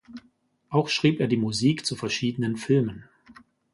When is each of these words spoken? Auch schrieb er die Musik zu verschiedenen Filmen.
Auch 0.71 0.89
schrieb 0.89 1.19
er 1.19 1.27
die 1.27 1.37
Musik 1.37 1.85
zu 1.85 1.95
verschiedenen 1.95 2.57
Filmen. 2.57 3.03